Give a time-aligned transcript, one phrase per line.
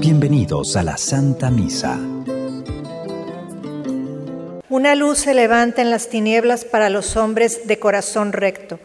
[0.00, 1.98] Bienvenidos a la Santa Misa.
[4.68, 8.78] Una luz se levanta en las tinieblas para los hombres de corazón recto,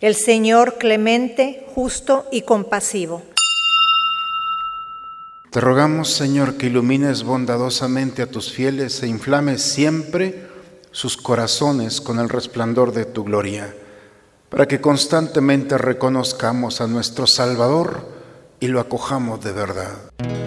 [0.00, 3.22] el Señor clemente, justo y compasivo.
[5.50, 10.46] Te rogamos, Señor, que ilumines bondadosamente a tus fieles e inflames siempre
[10.90, 13.74] sus corazones con el resplandor de tu gloria,
[14.48, 18.06] para que constantemente reconozcamos a nuestro Salvador
[18.60, 20.37] y lo acojamos de verdad.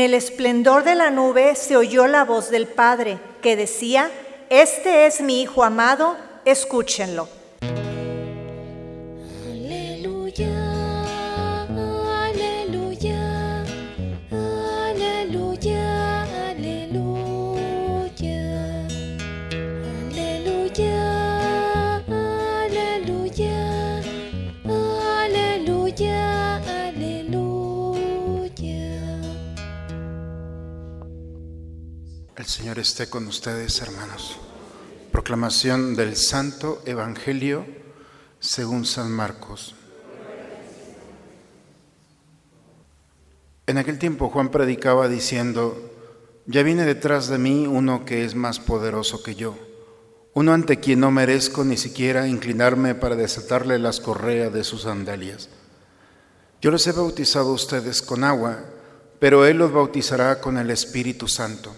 [0.00, 4.10] En el esplendor de la nube se oyó la voz del Padre que decía,
[4.48, 6.16] Este es mi Hijo amado,
[6.46, 7.28] escúchenlo.
[32.70, 34.36] Señor esté con ustedes, hermanos.
[35.10, 37.66] Proclamación del Santo Evangelio
[38.38, 39.74] según San Marcos.
[43.66, 45.90] En aquel tiempo Juan predicaba diciendo,
[46.46, 49.56] ya viene detrás de mí uno que es más poderoso que yo,
[50.34, 55.48] uno ante quien no merezco ni siquiera inclinarme para desatarle las correas de sus sandalias.
[56.62, 58.60] Yo les he bautizado a ustedes con agua,
[59.18, 61.74] pero Él los bautizará con el Espíritu Santo.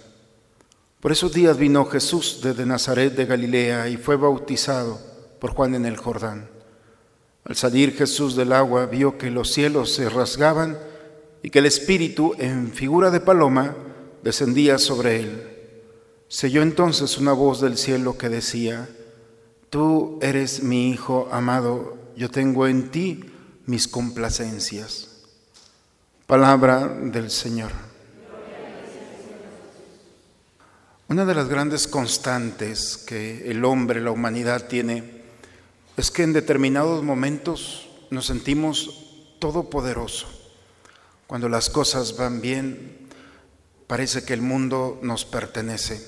[1.03, 5.01] Por esos días vino Jesús desde Nazaret de Galilea y fue bautizado
[5.41, 6.49] por Juan en el Jordán.
[7.43, 10.79] Al salir Jesús del agua vio que los cielos se rasgaban
[11.43, 13.75] y que el Espíritu, en figura de paloma,
[14.23, 15.49] descendía sobre él.
[16.29, 18.89] Se oyó entonces una voz del cielo que decía,
[19.71, 23.25] Tú eres mi Hijo amado, yo tengo en ti
[23.67, 25.25] mis complacencias.
[26.29, 27.92] Palabra del Señor.
[31.13, 35.05] Una de las grandes constantes que el hombre, la humanidad tiene,
[35.95, 40.27] es que en determinados momentos nos sentimos todopoderoso.
[41.27, 43.09] Cuando las cosas van bien,
[43.87, 46.03] parece que el mundo nos pertenece.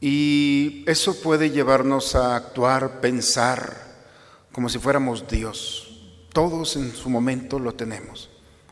[0.00, 4.02] Y eso puede llevarnos a actuar, pensar,
[4.50, 6.00] como si fuéramos Dios.
[6.32, 8.30] Todos en su momento lo tenemos.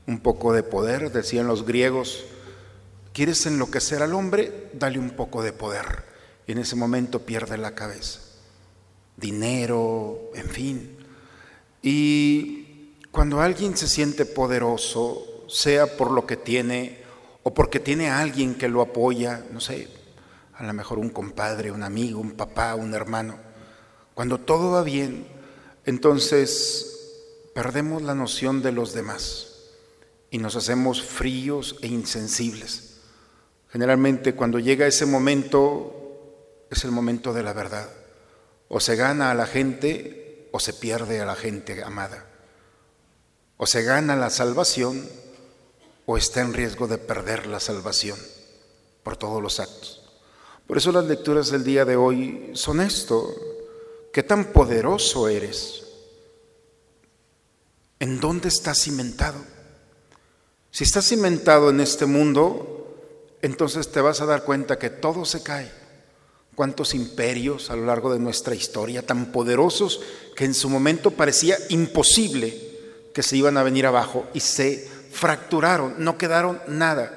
[0.08, 2.24] Un poco de poder, decían los griegos,
[3.12, 4.70] ¿Quieres enloquecer al hombre?
[4.72, 6.04] Dale un poco de poder.
[6.46, 8.20] Y en ese momento pierde la cabeza.
[9.16, 10.96] Dinero, en fin.
[11.82, 17.00] Y cuando alguien se siente poderoso, sea por lo que tiene
[17.42, 19.88] o porque tiene alguien que lo apoya, no sé,
[20.54, 23.38] a lo mejor un compadre, un amigo, un papá, un hermano,
[24.14, 25.26] cuando todo va bien,
[25.86, 26.90] entonces
[27.54, 29.70] perdemos la noción de los demás
[30.30, 32.89] y nos hacemos fríos e insensibles.
[33.70, 37.88] Generalmente cuando llega ese momento es el momento de la verdad.
[38.68, 42.26] O se gana a la gente o se pierde a la gente amada.
[43.56, 45.08] O se gana la salvación
[46.06, 48.18] o está en riesgo de perder la salvación
[49.02, 50.02] por todos los actos.
[50.66, 53.34] Por eso las lecturas del día de hoy son esto.
[54.12, 55.84] ¿Qué tan poderoso eres?
[57.98, 59.38] ¿En dónde estás cimentado?
[60.70, 62.79] Si estás cimentado en este mundo,
[63.42, 65.70] entonces te vas a dar cuenta que todo se cae.
[66.54, 70.02] Cuántos imperios a lo largo de nuestra historia tan poderosos
[70.36, 72.70] que en su momento parecía imposible
[73.14, 77.16] que se iban a venir abajo y se fracturaron, no quedaron nada.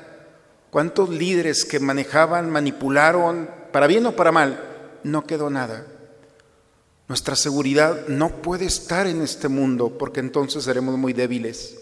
[0.69, 5.85] Cuántos líderes que manejaban, manipularon, para bien o para mal, no quedó nada.
[7.07, 11.77] Nuestra seguridad no puede estar en este mundo porque entonces seremos muy débiles.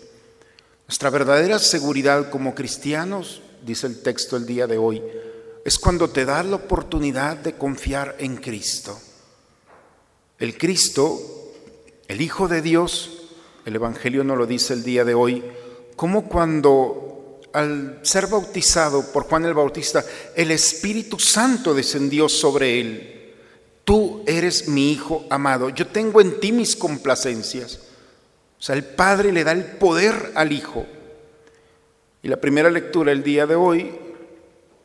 [0.88, 5.02] Nuestra verdadera seguridad como cristianos dice el texto el día de hoy,
[5.64, 9.00] es cuando te das la oportunidad de confiar en Cristo.
[10.40, 11.20] El Cristo,
[12.08, 13.30] el Hijo de Dios,
[13.66, 15.44] el Evangelio nos lo dice el día de hoy,
[15.96, 20.04] como cuando al ser bautizado por Juan el Bautista,
[20.36, 23.34] el Espíritu Santo descendió sobre él.
[23.84, 27.80] Tú eres mi Hijo amado, yo tengo en ti mis complacencias.
[28.58, 30.86] O sea, el Padre le da el poder al Hijo
[32.24, 33.92] y la primera lectura el día de hoy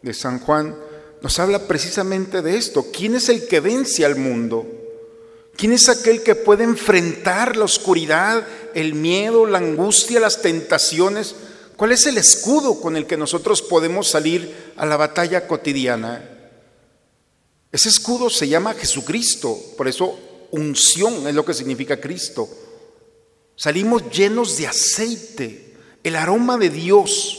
[0.02, 0.76] de San Juan
[1.20, 2.86] nos habla precisamente de esto.
[2.92, 4.66] ¿Quién es el que vence al mundo?
[5.56, 11.34] ¿Quién es aquel que puede enfrentar la oscuridad, el miedo, la angustia, las tentaciones?
[11.76, 16.30] ¿Cuál es el escudo con el que nosotros podemos salir a la batalla cotidiana?
[17.72, 20.18] Ese escudo se llama Jesucristo, por eso
[20.50, 22.48] unción es lo que significa Cristo.
[23.56, 25.65] Salimos llenos de aceite,
[26.06, 27.37] el aroma de Dios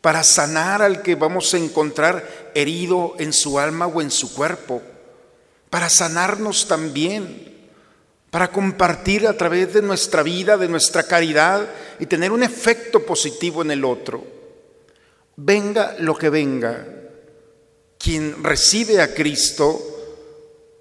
[0.00, 4.82] para sanar al que vamos a encontrar herido en su alma o en su cuerpo,
[5.70, 7.70] para sanarnos también,
[8.32, 11.68] para compartir a través de nuestra vida, de nuestra caridad
[12.00, 14.24] y tener un efecto positivo en el otro.
[15.36, 16.84] Venga lo que venga,
[17.96, 19.80] quien recibe a Cristo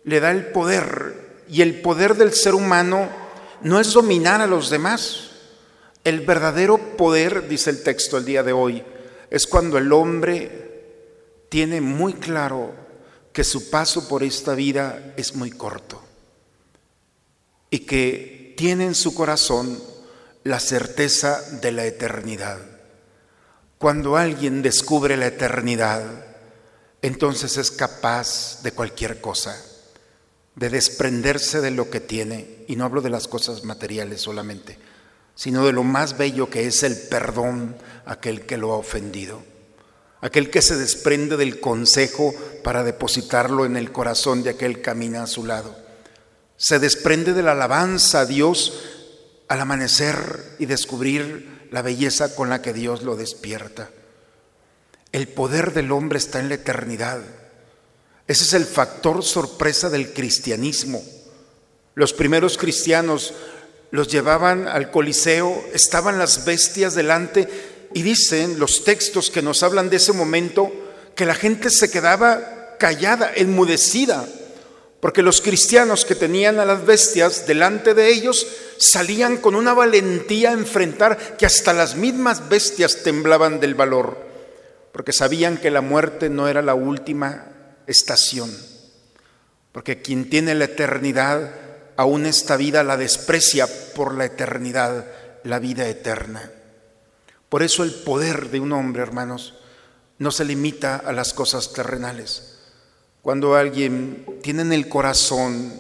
[0.04, 3.08] le da el poder y el poder del ser humano
[3.62, 5.30] no es dominar a los demás.
[6.04, 8.84] El verdadero poder, dice el texto el día de hoy,
[9.30, 10.64] es cuando el hombre
[11.50, 12.74] tiene muy claro
[13.32, 16.02] que su paso por esta vida es muy corto
[17.70, 19.82] y que tiene en su corazón
[20.44, 22.60] la certeza de la eternidad.
[23.78, 26.04] Cuando alguien descubre la eternidad,
[27.02, 29.60] entonces es capaz de cualquier cosa,
[30.56, 34.78] de desprenderse de lo que tiene, y no hablo de las cosas materiales solamente,
[35.36, 37.76] sino de lo más bello que es el perdón
[38.06, 39.42] a aquel que lo ha ofendido,
[40.22, 42.34] aquel que se desprende del consejo
[42.64, 45.76] para depositarlo en el corazón de aquel que camina a su lado.
[46.56, 48.80] Se desprende de la alabanza a Dios
[49.48, 53.90] al amanecer y descubrir la belleza con la que Dios lo despierta.
[55.12, 57.22] El poder del hombre está en la eternidad.
[58.28, 61.04] Ese es el factor sorpresa del cristianismo.
[61.96, 63.34] Los primeros cristianos
[63.94, 67.48] los llevaban al Coliseo, estaban las bestias delante
[67.94, 70.74] y dicen los textos que nos hablan de ese momento
[71.16, 74.28] que la gente se quedaba callada, enmudecida,
[75.00, 78.48] porque los cristianos que tenían a las bestias delante de ellos
[78.80, 84.18] salían con una valentía a enfrentar que hasta las mismas bestias temblaban del valor,
[84.92, 87.46] porque sabían que la muerte no era la última
[87.86, 88.50] estación,
[89.72, 95.06] porque quien tiene la eternidad aún esta vida la desprecia por la eternidad,
[95.44, 96.52] la vida eterna.
[97.50, 99.56] Por eso el poder de un hombre, hermanos,
[100.18, 102.60] no se limita a las cosas terrenales.
[103.22, 105.74] Cuando alguien tiene en el corazón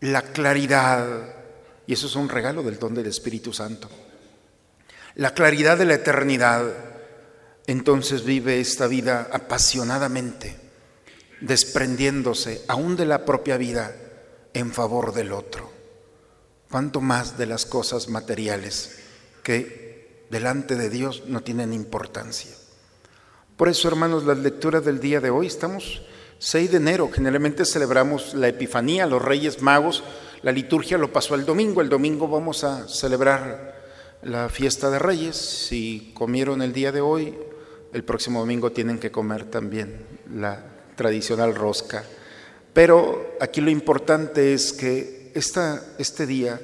[0.00, 1.06] la claridad,
[1.86, 3.88] y eso es un regalo del don del Espíritu Santo,
[5.14, 6.64] la claridad de la eternidad,
[7.66, 10.56] entonces vive esta vida apasionadamente,
[11.40, 13.94] desprendiéndose aún de la propia vida
[14.54, 15.70] en favor del otro.
[16.70, 18.98] Cuanto más de las cosas materiales
[19.42, 22.50] que delante de Dios no tienen importancia.
[23.56, 26.02] Por eso, hermanos, las lecturas del día de hoy, estamos
[26.38, 30.02] 6 de enero, generalmente celebramos la Epifanía, los Reyes Magos,
[30.42, 33.80] la liturgia lo pasó el domingo, el domingo vamos a celebrar
[34.22, 37.38] la fiesta de Reyes, si comieron el día de hoy,
[37.92, 40.04] el próximo domingo tienen que comer también
[40.34, 40.64] la
[40.96, 42.04] tradicional rosca
[42.72, 46.60] pero aquí lo importante es que esta, este día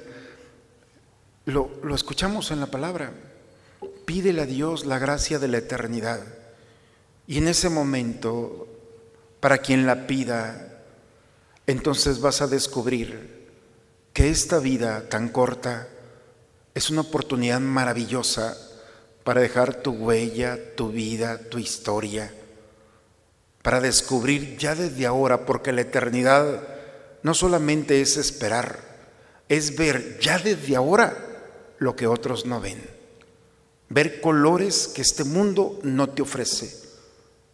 [1.44, 3.12] lo, lo escuchamos en la palabra.
[4.06, 6.20] Pídele a Dios la gracia de la eternidad.
[7.26, 8.66] Y en ese momento,
[9.40, 10.82] para quien la pida,
[11.66, 13.46] entonces vas a descubrir
[14.14, 15.88] que esta vida tan corta
[16.74, 18.56] es una oportunidad maravillosa
[19.24, 22.32] para dejar tu huella, tu vida, tu historia
[23.68, 26.62] para descubrir ya desde ahora, porque la eternidad
[27.22, 28.80] no solamente es esperar,
[29.46, 31.14] es ver ya desde ahora
[31.76, 32.80] lo que otros no ven.
[33.90, 36.74] Ver colores que este mundo no te ofrece,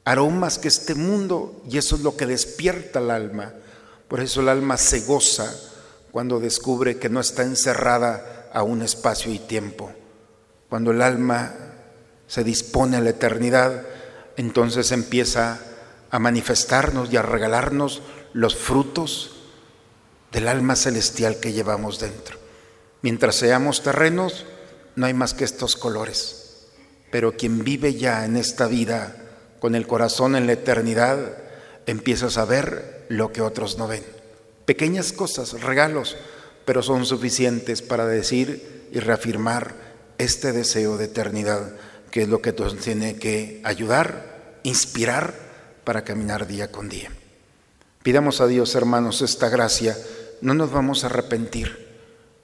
[0.04, 3.52] aromas que este mundo, y eso es lo que despierta el alma.
[4.06, 5.52] Por eso el alma se goza
[6.12, 9.90] cuando descubre que no está encerrada a un espacio y tiempo.
[10.68, 11.56] Cuando el alma
[12.28, 13.82] se dispone a la eternidad,
[14.36, 15.73] entonces empieza
[16.14, 18.00] a manifestarnos y a regalarnos
[18.34, 19.32] los frutos
[20.30, 22.38] del alma celestial que llevamos dentro.
[23.02, 24.46] Mientras seamos terrenos,
[24.94, 26.68] no hay más que estos colores.
[27.10, 29.16] Pero quien vive ya en esta vida
[29.58, 31.36] con el corazón en la eternidad,
[31.86, 34.04] empiezas a ver lo que otros no ven.
[34.66, 36.16] Pequeñas cosas, regalos,
[36.64, 39.74] pero son suficientes para decir y reafirmar
[40.18, 41.72] este deseo de eternidad,
[42.12, 45.42] que es lo que nos tiene que ayudar, inspirar
[45.84, 47.10] para caminar día con día.
[48.02, 49.96] Pidamos a Dios, hermanos, esta gracia,
[50.40, 51.84] no nos vamos a arrepentir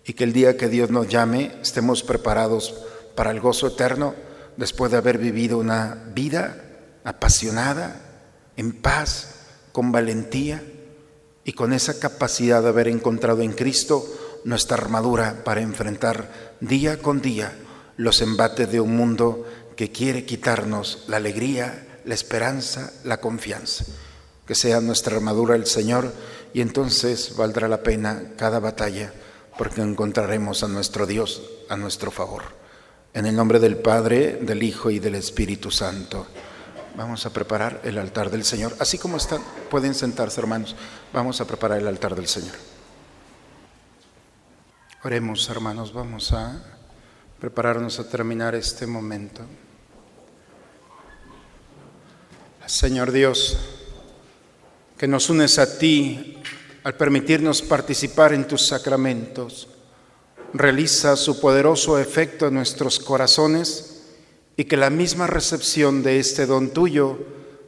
[0.05, 2.75] y que el día que Dios nos llame estemos preparados
[3.15, 4.15] para el gozo eterno
[4.57, 6.65] después de haber vivido una vida
[7.05, 8.01] apasionada,
[8.57, 9.35] en paz,
[9.73, 10.63] con valentía
[11.45, 14.05] y con esa capacidad de haber encontrado en Cristo
[14.45, 17.53] nuestra armadura para enfrentar día con día
[17.97, 23.85] los embates de un mundo que quiere quitarnos la alegría, la esperanza, la confianza.
[24.47, 26.13] Que sea nuestra armadura el Señor
[26.53, 29.13] y entonces valdrá la pena cada batalla
[29.57, 32.43] porque encontraremos a nuestro Dios a nuestro favor.
[33.15, 36.27] En el nombre del Padre, del Hijo y del Espíritu Santo.
[36.97, 38.75] Vamos a preparar el altar del Señor.
[38.81, 39.41] Así como están,
[39.71, 40.75] pueden sentarse hermanos.
[41.13, 42.55] Vamos a preparar el altar del Señor.
[45.03, 46.61] Oremos hermanos, vamos a
[47.41, 49.43] prepararnos a terminar este momento.
[52.71, 53.57] Señor Dios,
[54.97, 56.37] que nos unes a ti
[56.85, 59.67] al permitirnos participar en tus sacramentos,
[60.55, 64.05] realiza su poderoso efecto en nuestros corazones
[64.57, 67.19] y que la misma recepción de este don tuyo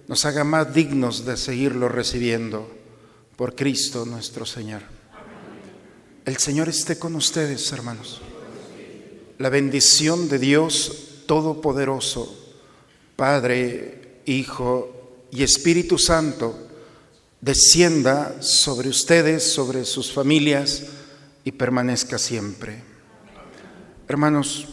[0.06, 2.70] nos haga más dignos de seguirlo recibiendo
[3.34, 4.82] por Cristo nuestro Señor.
[6.24, 8.20] El Señor esté con ustedes, hermanos.
[9.38, 12.32] La bendición de Dios Todopoderoso,
[13.16, 16.68] Padre, Hijo y Espíritu Santo,
[17.40, 20.84] descienda sobre ustedes, sobre sus familias
[21.44, 22.82] y permanezca siempre.
[24.08, 24.68] Hermanos,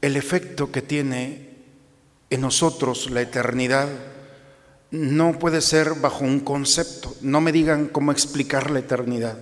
[0.00, 1.50] el efecto que tiene
[2.30, 3.88] en nosotros la eternidad
[4.90, 7.14] no puede ser bajo un concepto.
[7.20, 9.38] No me digan cómo explicar la eternidad.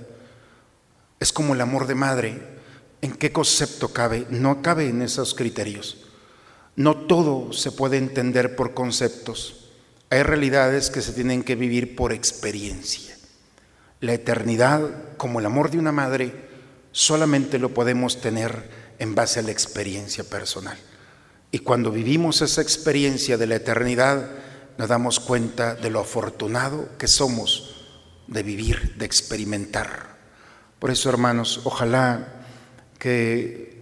[1.21, 2.43] Es como el amor de madre.
[3.03, 4.27] ¿En qué concepto cabe?
[4.31, 6.04] No cabe en esos criterios.
[6.77, 9.71] No todo se puede entender por conceptos.
[10.11, 13.17] Hay realidades que se tienen que vivir por experiencia.
[14.01, 16.33] La eternidad, como el amor de una madre,
[16.93, 20.79] solamente lo podemos tener en base a la experiencia personal.
[21.51, 24.31] Y cuando vivimos esa experiencia de la eternidad,
[24.77, 27.75] nos damos cuenta de lo afortunado que somos
[28.27, 30.17] de vivir, de experimentar.
[30.79, 32.45] Por eso, hermanos, ojalá
[32.99, 33.74] que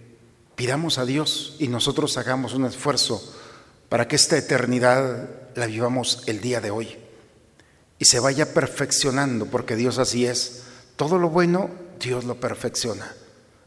[0.55, 3.21] pidamos a Dios y nosotros hagamos un esfuerzo
[3.89, 6.97] para que esta eternidad la vivamos el día de hoy
[7.99, 10.63] y se vaya perfeccionando, porque Dios así es.
[10.95, 11.69] Todo lo bueno,
[11.99, 13.13] Dios lo perfecciona.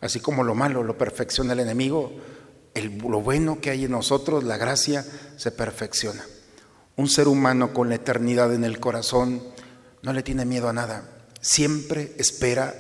[0.01, 2.13] Así como lo malo lo perfecciona el enemigo,
[2.75, 5.05] lo bueno que hay en nosotros, la gracia,
[5.37, 6.25] se perfecciona.
[6.97, 9.43] Un ser humano con la eternidad en el corazón
[10.03, 11.09] no le tiene miedo a nada.
[11.41, 12.75] Siempre espera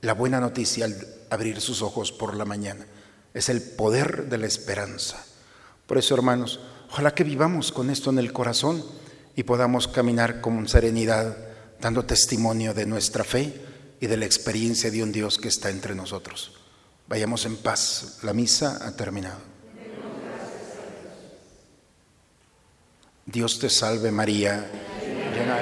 [0.00, 0.96] la buena noticia al
[1.30, 2.86] abrir sus ojos por la mañana.
[3.34, 5.22] Es el poder de la esperanza.
[5.86, 6.60] Por eso, hermanos,
[6.94, 8.84] Ojalá que vivamos con esto en el corazón
[9.34, 11.36] y podamos caminar con serenidad,
[11.80, 13.52] dando testimonio de nuestra fe
[14.00, 16.52] y de la experiencia de un Dios que está entre nosotros.
[17.08, 18.20] Vayamos en paz.
[18.22, 19.40] La misa ha terminado.
[23.26, 24.70] Dios te salve María,
[25.34, 25.56] llena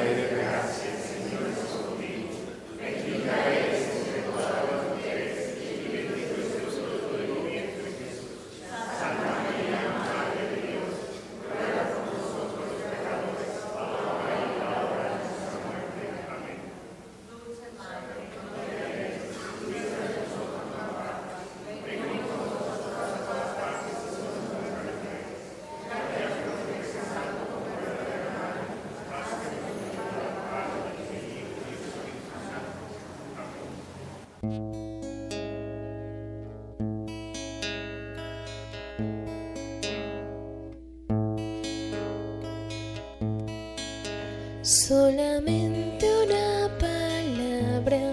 [44.62, 48.12] Solamente una palabra,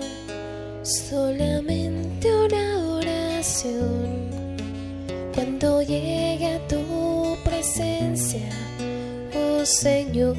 [0.81, 4.57] solamente una oración.
[5.35, 8.49] Cuando llegue a tu presencia,
[9.35, 10.35] oh Señor,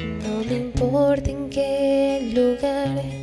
[0.00, 3.13] no me importa en qué lugar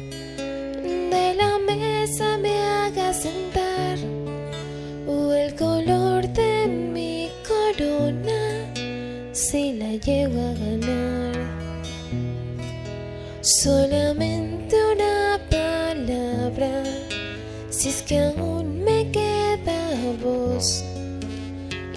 [10.05, 11.35] llego a ganar.
[13.41, 16.83] Solamente una palabra,
[17.69, 19.89] si es que aún me queda
[20.23, 20.83] voz.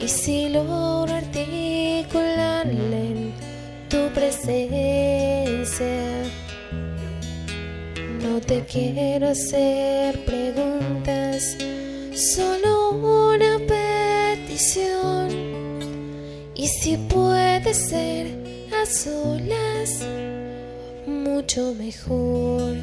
[0.00, 3.32] Y si logro articularla en
[3.88, 5.96] tu presencia,
[8.22, 11.56] no te quiero hacer preguntas,
[12.14, 13.58] solo una
[14.46, 15.53] petición
[16.64, 18.26] y si puede ser
[18.72, 20.00] a solas,
[21.06, 22.76] mucho mejor.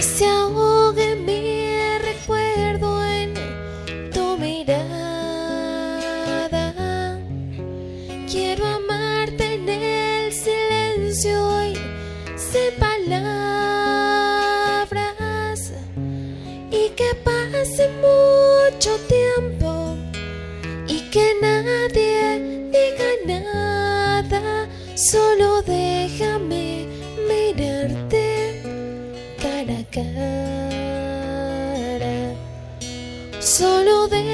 [0.00, 0.69] 你想我。
[33.40, 34.29] solo de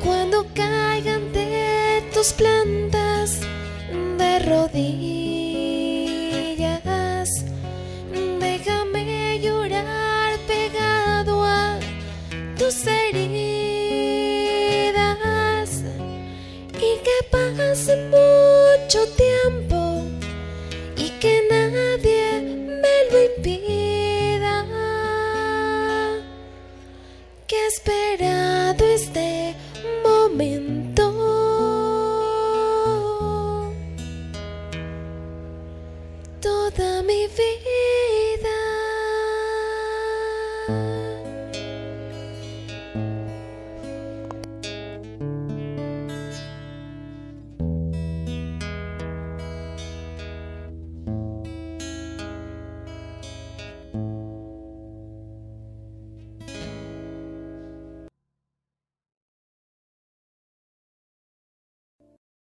[0.00, 3.40] Cuando caigan de tus plantas
[4.16, 5.17] de rodillas.
[30.36, 30.77] been